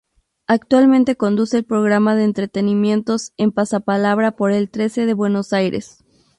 Actualmente 0.47 1.15
conduce 1.15 1.57
el 1.59 1.63
programa 1.63 2.15
de 2.15 2.23
entretenimientos 2.23 3.33
en 3.37 3.51
"Pasapalabra" 3.51 4.31
por 4.31 4.51
eltrece 4.51 5.05
de 5.05 5.13
Buenos 5.13 5.53
Aires. 5.53 5.99